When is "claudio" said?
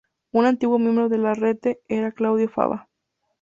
2.11-2.49